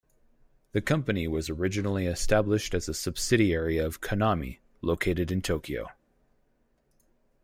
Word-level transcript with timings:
The 0.71 0.81
company 0.81 1.27
was 1.27 1.47
originally 1.51 2.07
established 2.07 2.73
as 2.73 2.89
a 2.89 2.93
subsidiary 2.95 3.77
of 3.77 4.01
Konami, 4.01 4.57
located 4.81 5.29
in 5.31 5.43
Tokyo. 5.43 5.89